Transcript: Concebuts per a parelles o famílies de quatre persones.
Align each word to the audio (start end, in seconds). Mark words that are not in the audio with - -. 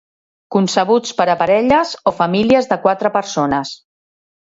Concebuts 0.53 1.11
per 1.19 1.27
a 1.33 1.35
parelles 1.41 1.91
o 2.11 2.13
famílies 2.21 2.71
de 2.73 2.79
quatre 2.87 3.13
persones. 3.19 3.75